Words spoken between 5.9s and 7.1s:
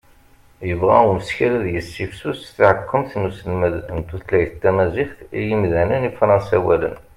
ifransawalen